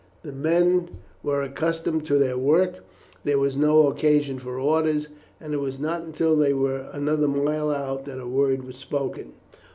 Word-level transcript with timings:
The 0.23 0.31
men 0.31 0.89
were 1.21 1.43
accustomed 1.43 2.07
to 2.07 2.17
their 2.17 2.35
work; 2.35 2.83
there 3.23 3.37
was 3.37 3.55
no 3.55 3.85
occasion 3.85 4.39
for 4.39 4.59
orders, 4.59 5.09
and 5.39 5.53
it 5.53 5.59
was 5.59 5.77
not 5.79 6.01
until 6.01 6.35
they 6.35 6.55
were 6.55 6.89
another 6.91 7.27
mile 7.27 7.69
out 7.69 8.05
that 8.05 8.19
a 8.19 8.25
word 8.27 8.63
was 8.65 8.77
spoken. 8.77 9.33